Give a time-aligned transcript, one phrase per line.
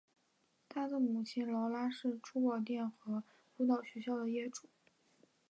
[0.67, 3.21] 她的母亲劳拉是珠宝店和
[3.57, 4.67] 舞蹈学校的业主。